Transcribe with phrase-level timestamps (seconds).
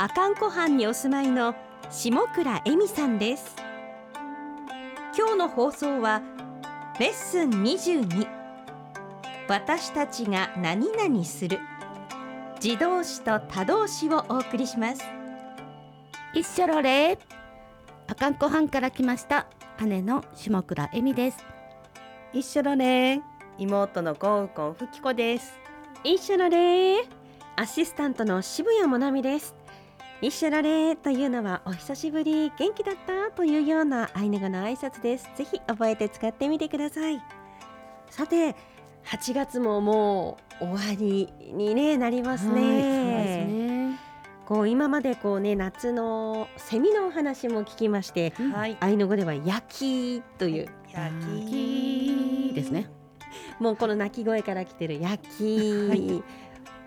[0.00, 1.54] 阿寒湖畔にお住まいの
[1.90, 3.54] 下倉恵美さんです。
[5.14, 6.22] 今日の放送は
[6.98, 8.26] レッスン22
[9.46, 11.58] 私たちが何々する。
[12.64, 15.02] 自動詞と他動詞をお送りします。
[16.32, 17.18] 一緒ろれ。
[18.08, 19.48] 阿寒湖畔から来ました。
[19.84, 21.44] 姉の下倉恵美です。
[22.32, 23.20] 一緒だね。
[23.58, 25.52] 妹のゴウコンふきこです。
[26.04, 27.04] 一緒のれ。
[27.56, 29.59] アシスタントの渋谷もなみです
[30.22, 33.30] 一緒のれというのはお久しぶり元気だった？
[33.34, 35.30] というようなアイヌ語の挨拶です。
[35.34, 37.22] ぜひ覚えて使ってみてください。
[38.10, 38.54] さて
[39.06, 42.52] 8月ももう終わりに、ね、なりますね。
[42.52, 43.98] はいそうですね。
[44.44, 48.76] こう今までこうね夏のセミのお話も聞きまして、うんはい。
[48.80, 51.14] アイヌ語では焼きという、焼
[51.46, 52.90] きですね。
[53.58, 56.22] もうこの鳴き声から来てる焼き、はい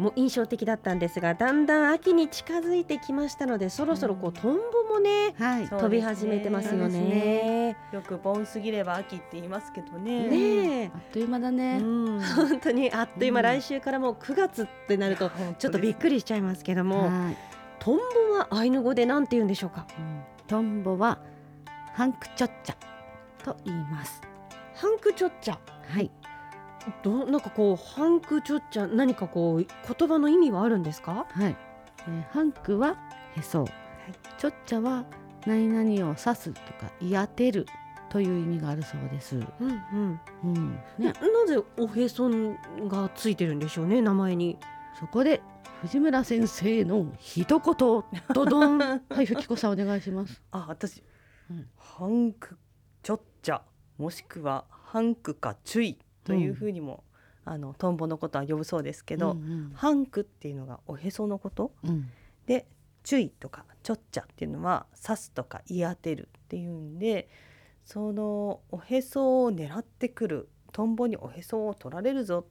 [0.00, 5.68] もう印象的だったんですがだんだん秋に近づいてきましたのでそろそろこうトンボもね、はい。
[5.68, 7.76] 飛び始めてますよそうですね。
[7.92, 10.28] よく盆過ぎれば秋って言いますけどね。
[10.28, 10.90] ねえ。
[10.92, 11.84] あっという間だね、う
[12.16, 17.36] ん本当にあっという間、うん来週からもう9月ってなるとちょっとびっくりしちゃいますけども、はい。
[17.78, 19.86] トンボはアイヌ語でなんて言うんでしょうか？
[19.98, 20.22] うん。
[20.46, 21.18] トンボは
[21.94, 22.76] ハンクチョッチャ
[23.44, 24.20] と言います。
[24.74, 25.58] ハンクチョッチャ。
[25.88, 26.10] はい
[27.02, 31.26] どなんかこうハンクチョッチャ何かこう言葉の意味はあるんですか？
[31.30, 31.56] はい、
[32.08, 32.96] えーハンクは
[33.36, 33.64] へそ、
[34.38, 35.04] チョッチャは
[35.46, 37.66] 何々を刺すとかい当てる
[38.08, 39.36] という意味があるそうです。
[39.36, 40.20] うんうん。
[40.44, 40.54] うん、
[40.98, 42.28] ね、ね、なぜおへそ
[42.88, 44.58] がついてるんでしょうね名前に。
[44.98, 45.40] そこで
[45.82, 48.04] 藤村先生の一言ド
[48.34, 48.78] ドン。
[49.08, 50.42] はいふきこさんお願いします。
[50.50, 51.02] あ私、
[51.50, 51.68] うん。
[51.76, 52.58] ハンク
[53.02, 53.62] ちょっちゃ
[53.96, 57.04] もしくはハンクか注意というふうにも、
[57.44, 61.72] あのトンボのことは呼ぶそうですけど、うんハンクっていうのがおへそのこと？
[61.82, 61.90] うん。
[61.90, 62.10] うん
[62.46, 62.66] で
[63.02, 67.30] 注意とかちょっちゃっていうのは刺すとか言い当てるっていうんで
[67.84, 72.44] そのおへそを狙ってくるトンボにおへそを取られるぞ。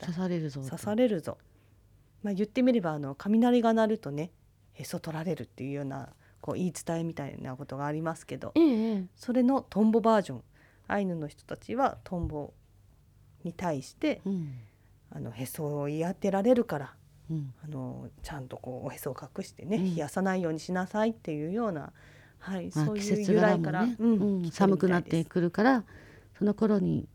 [0.00, 0.62] 刺されるぞ。
[0.62, 0.70] と。
[0.70, 1.38] 刺されるぞ、
[2.22, 4.32] まあ、言ってみればあの雷が鳴るとね
[4.72, 6.08] へそ取られるっていうような
[6.40, 9.04] こう言い伝えみたいなことがありますけどええ。
[9.14, 10.42] それのトンボバージョン。
[10.88, 12.52] アイヌの人たちはトンボ
[13.44, 14.54] に対してうん。
[15.10, 16.94] あのへそを言い当てられるから
[17.30, 17.54] うん。
[17.64, 19.94] あのちゃんとこうおへそを隠してね、うん。
[19.94, 21.92] 冷やさないようにしなさいっていうような、
[22.38, 24.42] はい、まあそう季節柄いう由来からうんうん。
[24.42, 25.84] 来てる寒くなってくるから
[26.36, 27.08] その頃に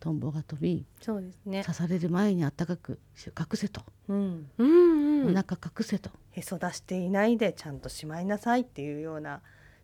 [0.00, 5.26] トンボが飛びそうですね、刺される前に暖かく隠せと、うん、うんうん。
[5.26, 6.10] お腹隠せと。
[6.32, 9.42] へそ出していないでちゃんとしまいなさいっていうような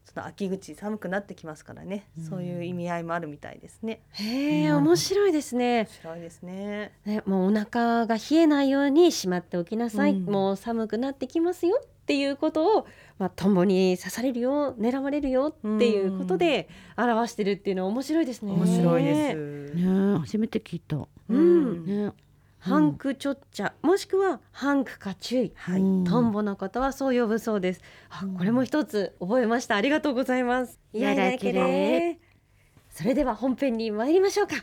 [0.08, 2.24] その秋口寒くなってきますからね、うん。
[2.24, 4.00] そういう意味合いもあるみたいですね。
[4.12, 4.76] へえうん。
[4.78, 5.80] 面白いですね。
[5.80, 6.92] 面白いですね。
[7.04, 10.24] ねもうお腹が冷えないようにしまっておきなさい、うん。
[10.24, 12.86] もう寒くなってきますよっていうことを、
[13.18, 18.52] まあ、トンボに刺されるよ狙われるよっていうことで表してるっていうのは面白いですね。
[18.52, 19.36] 面白いです、
[19.76, 21.06] ねえ初めて聞いた。
[21.28, 21.84] うん。
[21.84, 22.12] ね
[22.58, 27.80] ハンクチョッチャもしくはハンクか注意はい、うんトンボのことはそう呼ぶそうです。
[28.10, 29.76] あ、これも一つ覚えました。
[29.76, 30.80] ありがとうございます。
[30.92, 32.18] いやだけれ
[32.90, 34.56] それでは本編に参りましょうか。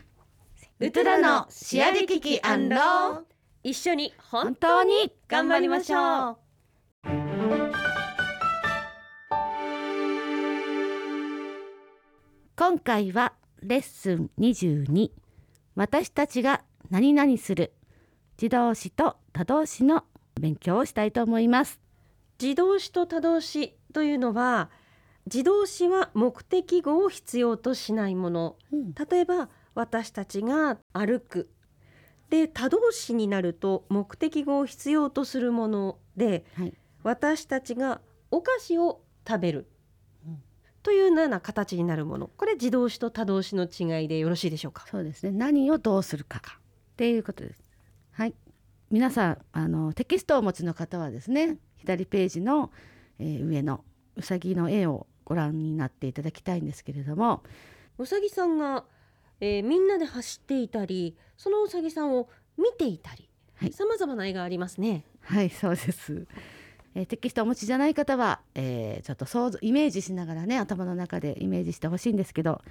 [0.78, 3.20] ウトラのシアデキキアンロー
[3.62, 6.36] 一緒に本本当に頑張りましょう。
[12.58, 13.32] 今回は
[13.62, 15.10] レッスン22
[15.74, 17.72] 私たちが何々する
[18.40, 20.04] 自動詞と他動詞の
[20.38, 21.80] 勉強をしたいと思います。
[22.40, 24.68] 自動詞と他動詞というのは
[25.24, 28.56] 自動詞は目的語を必要としないもの。
[29.10, 31.50] 例えば私たちが歩く。
[32.28, 35.98] で他動詞になると目的語を必要とするもの。
[36.16, 36.74] ではい。
[37.02, 39.70] 私たちがお菓子を食べる、
[40.26, 40.42] うん。
[40.82, 42.28] というような形になるもの。
[42.36, 44.84] これ自動詞と他動詞の違いでよろしいでしょうか？
[44.90, 45.30] そうですね。
[45.30, 46.42] 何をどうするかっ
[46.96, 47.58] ていうことです。
[47.58, 47.65] はい
[48.90, 52.70] 皆さんあのテキストをお持ちの方はですね左ページの、
[53.18, 53.84] えー上の
[54.16, 57.42] うさぎの絵をご覧になっていただきたいんですけれども
[57.98, 58.84] うさぎさんが、
[59.40, 63.72] えーみんなで走っていたりそのうさぎさんを見ていたりはい。
[63.72, 65.04] さまざまな絵がありますね。
[65.22, 66.26] はいそうです、
[66.94, 72.62] えーテキストをお持ちじゃない方は、えーちょっと想像イメージしながらね頭の中でイメージしてほしいんですけど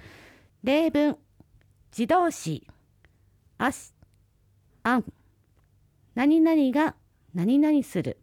[0.64, 1.16] 例文
[1.96, 2.66] 自動詞
[3.58, 3.92] あし
[4.82, 5.04] あん
[6.16, 6.94] 何々が
[7.34, 8.16] 何々する。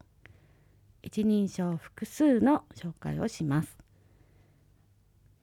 [1.03, 3.77] 一人称複数の紹介をします。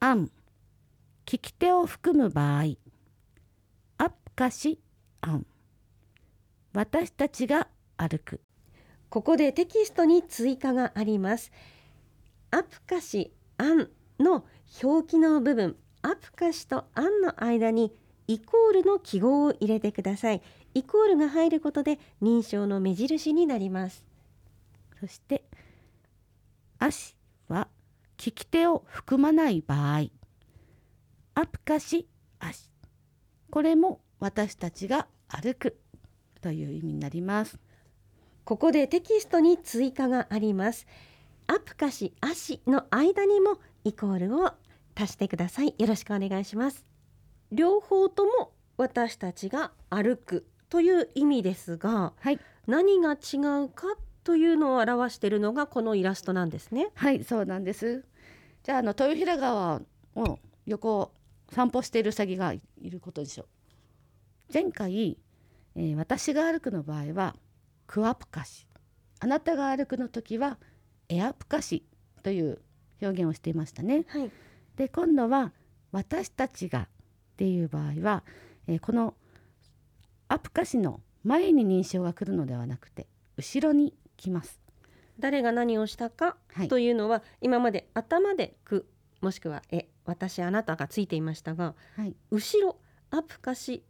[0.01, 0.29] あん
[1.25, 2.63] 聞き手を含む場合。
[2.63, 4.81] アップかし
[5.21, 5.45] あん
[6.73, 8.41] 私たちが歩く。
[9.07, 11.53] ここでテキストに追加があります。
[12.51, 13.89] アプカシアン
[14.19, 14.43] の
[14.83, 17.93] 表記の部分、アプカシとアンの間に
[18.31, 20.41] イコールの記号を入れてください。
[20.73, 24.05] イコールが入ることで認証の目印になります。
[25.01, 25.43] そして
[26.79, 27.15] 足
[27.47, 27.67] は
[28.17, 30.09] 聞き手を含まない場合
[31.33, 32.07] アプカシ
[32.39, 32.69] 足
[33.49, 35.79] これも私たちが歩く
[36.39, 37.57] という意味になります
[38.43, 40.87] ここでテキストに追加があります。
[41.47, 44.51] アプカシアシの間にもイコールを
[44.95, 45.75] 足してください。
[45.77, 46.85] よろしくお願いします。
[47.51, 52.39] 両方とも私たちが歩くという意味ですが、はい。
[52.67, 53.87] 何が違うか
[54.23, 56.89] というのを表しているのがこのイラストなんですね。
[56.95, 58.05] はいそうなんです。
[58.63, 59.81] じゃああの豊平川
[60.15, 61.11] を横を
[61.51, 63.47] 散歩しているウサギがいることでしょう。
[64.53, 65.17] 前回、
[65.75, 67.35] えー私が歩くの場合は
[67.87, 68.67] クワプカシ。
[69.19, 70.57] あなたが歩くの時は
[71.09, 71.83] エアプカシ
[72.23, 72.61] という
[73.01, 74.05] 表現をしていましたね。
[74.07, 74.31] はい。
[74.77, 75.51] で今度は
[75.91, 76.87] 私たちが
[77.41, 78.23] っていう場合は、
[78.67, 79.15] えーこの
[80.27, 84.61] アプカシの前に認証が来るのではなくて後ろに来ます。
[85.17, 86.67] 誰が何をしたかはい。
[86.67, 88.87] というのは、今まで頭でく
[89.21, 92.15] もしくはえ私あなたがついていましたがはい。
[92.29, 92.77] 後ろ
[93.09, 93.83] アプカシ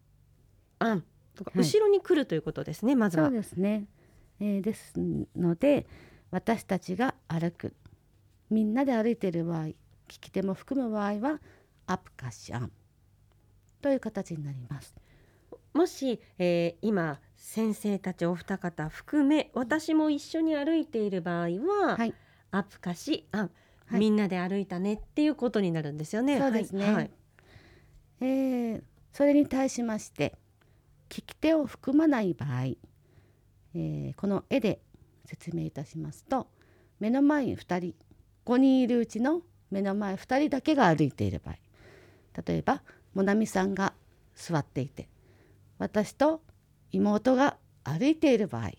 [0.79, 1.03] アン
[1.35, 1.65] とか、はい。
[1.65, 3.25] 後ろに来るということですねまずは。
[3.25, 3.85] そうですね、
[4.39, 4.93] えーです
[5.35, 5.85] ので
[6.31, 7.75] 私たちが歩く
[8.49, 9.75] みんなで歩いている場合聞
[10.07, 11.41] き手も含む場合は
[11.85, 12.71] アプカシアン
[13.81, 14.95] という形になります。
[15.73, 21.49] もし、えー今先生たちお二方含め私も一緒に歩いている場合
[21.87, 22.13] は、はい。
[22.51, 23.51] アプカシアン、
[23.87, 23.99] はい。
[23.99, 26.37] みんなで歩いたねっていうことになるんですよね。
[26.39, 26.83] そうですね。
[26.85, 26.93] はい。
[26.95, 27.11] はい
[28.21, 28.83] えー
[29.13, 30.37] それに対しまして
[31.09, 34.79] 聞き手を含まない場合、えーこの絵で
[35.25, 36.47] 説明いたしますと
[36.99, 37.93] 目の前に2人
[38.45, 41.55] 5人いるうちの目の前2人だけが歩いている場合。
[42.47, 42.81] 例えば
[43.13, 43.93] もなみさんが
[44.35, 45.09] 座っていて
[45.77, 46.41] 私と
[46.91, 48.71] 妹が歩いている場合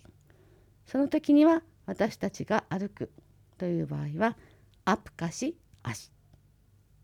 [0.86, 3.10] その時には私たちが歩く
[3.58, 4.36] という場合は
[4.84, 6.10] アプかし足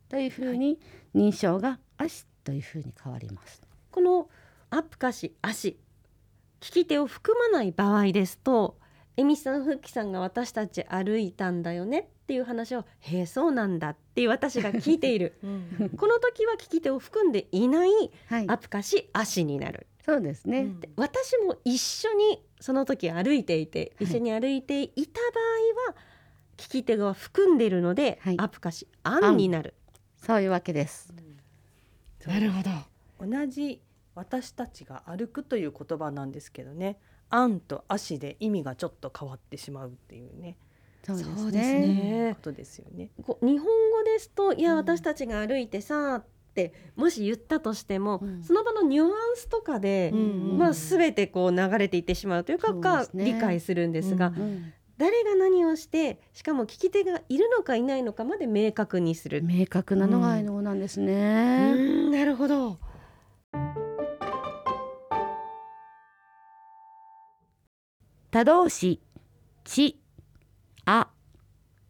[0.09, 0.79] というふうに
[1.15, 3.63] 認証が足というふうに変わります。
[3.91, 4.29] この
[4.71, 5.79] アプカシ足
[6.61, 8.79] 聞き手を含まない場合ですと
[9.17, 17.91] えみさんふっきさんが私たち歩いたんだよねっていう話を「へえそうなんだ」っていう私が聞いている うんこの時は聞き手を含んでいない
[18.27, 19.87] はい、アプカシ足になる。
[20.05, 20.61] そうですね。
[20.61, 25.41] うんで私も一緒にその時歩いていて、はい一緒に歩いていた場
[25.87, 25.97] 合は
[26.59, 29.73] 聞き手が含んでいるので、はいアプカシアンになる。
[30.19, 31.15] そういうわけです。
[32.21, 33.27] そうほど。
[33.27, 33.81] 同じ
[34.15, 36.99] 私たちが歩くという言葉なんですけどね
[37.31, 40.59] 「あん」と「足」で意味がちょっと変わってしまうっていうね
[41.05, 42.33] そうですね。
[42.37, 43.11] ことですよね。
[43.23, 46.25] こう日本語ですと「いや、うん私たちが歩いてさ」っ
[46.55, 59.45] てもし言ったとしても、うんその場のニュアンスとかで、うんまあ全てこう流れていってしまうというか理解するんですが、うんうん誰が何をしてしかも聞き手がいるのかいないのかまで明確にする。
[59.45, 61.73] 明確なのがアイヌ語なんですうね。
[61.73, 62.79] んなるほど。
[68.33, 69.01] 他動詞
[69.65, 70.01] ち、
[70.91, 71.11] あ、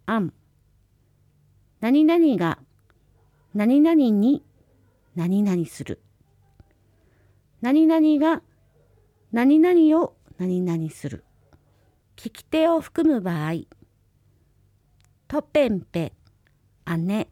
[0.06, 0.32] あん。
[1.78, 2.58] 何々が
[3.54, 4.42] 何々に
[5.14, 6.02] 何々する。
[7.60, 8.42] 何々が
[9.30, 11.22] 何々を何々する。
[12.16, 13.52] 聞き手を含む場合。
[15.28, 16.12] とぺんぺ、
[16.96, 17.28] 姉。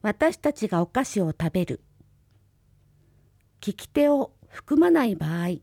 [0.00, 1.80] 私たちがお菓子を食べる。
[3.60, 5.58] 聞き手を含まない場合。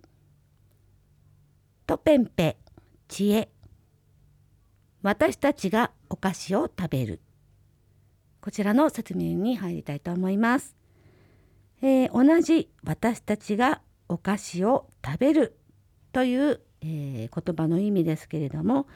[1.86, 2.56] とぺんぺ、
[3.10, 3.50] 知恵。
[5.02, 7.22] 私たちがお菓子を食べる。
[8.42, 10.76] こちらの説明に入りたいと思います。
[11.82, 15.58] えー同じ私たちがお菓子を食べる
[16.12, 18.88] という、えー言葉の意味ですけれども、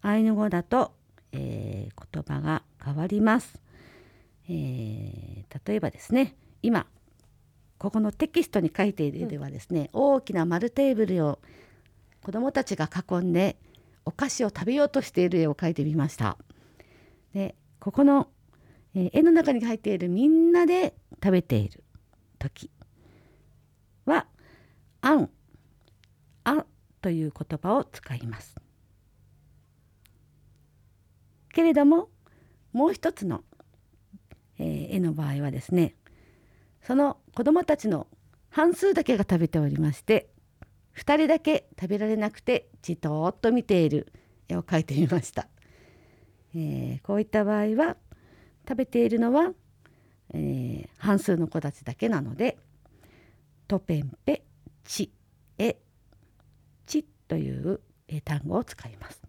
[0.00, 0.92] アイヌ語だと、
[1.32, 3.60] えー言葉が変わります。
[4.48, 6.86] えー例えばですね、今
[7.78, 11.40] ここのテキストに書いているではですね、大きな丸テーブルを
[12.22, 13.56] 子どもたちが囲んで
[14.08, 16.38] お菓子を食べようとしている絵を描いてみました。
[17.34, 18.28] でここの、
[18.94, 21.84] えー絵の中に入っているみんなで食べている
[22.38, 22.70] 時
[24.06, 24.26] は
[25.02, 25.28] 「あん」
[26.44, 26.64] 「あ」
[27.02, 28.56] という言葉を使います。
[31.52, 32.08] けれども
[32.72, 33.44] もう一つの、
[34.58, 35.94] えー絵の場合はですね
[36.82, 38.06] その子どもたちの
[38.48, 40.30] 半数だけが食べておりまして
[40.98, 44.12] 2人だけ食べられなくてじとーっと見ている
[44.48, 45.48] 絵を描いてみました、
[46.54, 47.96] えーこういった場合は
[48.68, 49.52] 食べているのは、
[50.34, 52.58] えー半数の子たちだけなので
[53.68, 54.42] 「とぺんぺ
[54.84, 55.12] ち
[55.58, 55.78] え
[56.86, 59.22] ち」というえー単語を使います。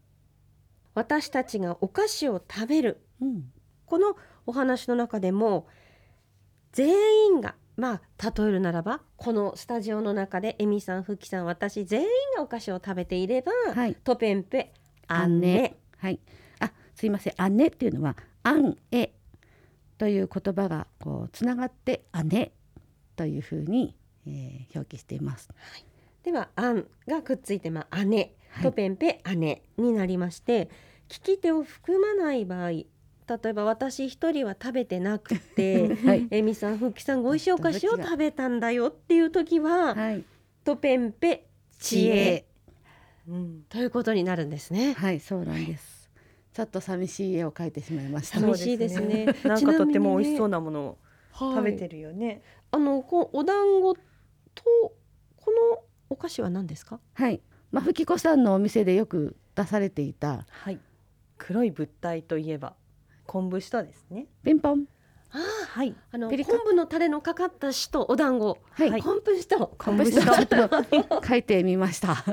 [0.95, 3.05] 私たちがお菓子を食べる。
[3.21, 3.51] うん。
[3.85, 5.67] このお話の中でも
[6.71, 14.73] 全員がまあ例えるならばこのスタジオの中でエミさんフッキさん私全員がお菓子を食べていれば、はいトペンペ
[15.07, 16.19] アンネはい。
[16.59, 17.57] あ、すいません。
[17.57, 19.11] 姉っていうのはアンエ
[19.97, 22.51] という言葉がこうつながって姉
[23.15, 23.95] というふうに、
[24.25, 25.49] えー表記しています。
[26.23, 30.69] ではアンがくっついてまあ姉、はいトペンペ姉になりまして
[31.07, 32.71] 聞き手を含まない場合
[33.29, 36.27] 例えば私一人は食べてなくて はい。
[36.31, 40.23] エミさんフッキさんが美味しいお菓子を食べたんだよっていう時は、はい。
[40.63, 41.45] トペンペ
[41.79, 42.45] 知恵
[43.27, 44.93] うん、ということになるんですね。
[44.93, 46.09] はい、そうなんです。
[46.53, 48.39] ちょっと寂しい絵を描いてしまいました。
[48.39, 50.97] 寂しいですねなんかとっても美味しそうなものを
[51.31, 52.41] はい食べてるよね。
[52.71, 54.01] あのこうお団子と
[54.63, 56.99] このお菓子は何ですか？
[57.13, 57.41] はい。
[57.71, 60.79] まあ、ふきこさんのお店でよく出されていたはい。
[61.37, 62.75] 黒い物体といえば
[63.29, 64.25] 昆布下ですね。
[64.43, 64.85] ピンポン。
[65.29, 65.37] あ
[65.69, 65.95] はい。
[66.11, 68.89] あのペリカ昆布のタレのかかったしとお団子、はい。
[68.89, 72.25] はい昆布しと昆布下ちょっと描いてみました。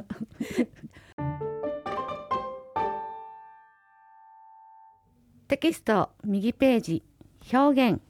[5.48, 7.02] テキスト右ページ
[7.52, 8.00] 表現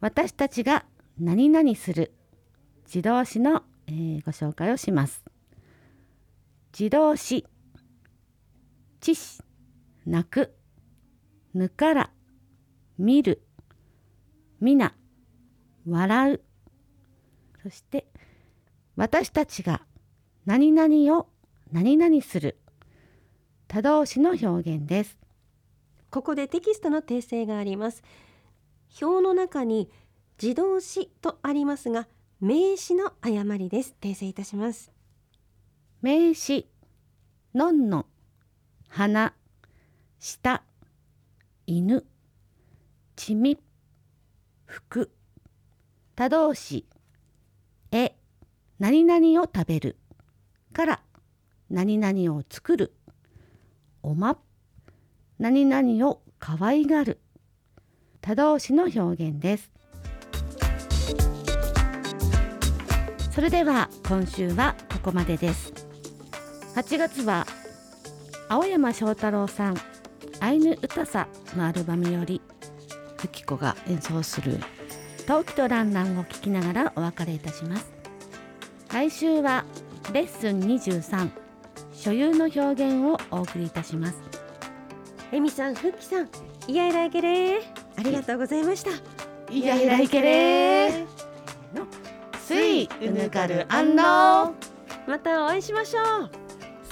[0.00, 0.86] 私たちが
[1.20, 2.14] 何々する
[2.86, 5.22] 自動詞の、えーご紹介をします
[6.76, 7.46] 自動詞
[9.00, 9.40] 知し
[10.04, 10.52] 泣く
[11.54, 12.10] ぬから
[12.98, 13.42] 見る
[14.60, 14.94] みな
[15.88, 16.40] 笑う
[17.62, 18.06] そして
[18.96, 19.82] 私たちが
[20.46, 21.28] 何々を
[21.72, 22.58] 何々する
[23.68, 25.22] 他動詞の表現です
[26.12, 28.02] ここでテキストの訂正があります。
[29.00, 29.90] 表の中に
[30.40, 32.06] 自動詞とありますが
[32.38, 33.96] 名詞の誤りです。
[33.98, 34.92] 訂正いたします。
[36.02, 36.68] 名詞
[37.54, 38.04] のんの
[38.90, 39.32] 花
[40.18, 40.62] 下
[41.66, 42.04] 犬
[43.14, 43.58] ちみ
[44.66, 45.10] 服
[46.16, 46.86] 他動詞
[47.90, 48.16] え
[48.78, 49.96] 何々を食べる
[50.72, 51.00] から
[51.70, 52.94] 何々を作る
[54.02, 54.38] おま
[55.38, 57.20] 何々を可愛がる
[58.20, 59.00] 他動詞の表
[59.30, 59.70] 現です。
[63.30, 65.72] それでは今週はここまでです。
[66.74, 67.46] 8月は
[68.48, 69.91] 青山翔太郎さん
[70.42, 72.42] アイヌ歌さのアルバムより
[73.16, 74.58] フキコが演奏する
[75.24, 77.92] 陶器とランナンを聴きながらお別れいたします。
[78.92, 79.64] 来週は
[80.12, 81.30] レッスン23
[81.92, 84.16] 所有の表現をお送りいたします。
[85.30, 86.28] エミさん、フッキさん、
[86.66, 87.62] いやいらいけれー。
[87.96, 88.90] ありがとうございました。
[89.48, 91.00] いやいらいけれー。
[91.72, 91.86] の
[92.44, 93.64] スイウヌカル。
[93.72, 94.02] アンド
[95.06, 96.30] またお会いしましょう。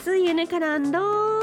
[0.03, 1.40] スイユネカランド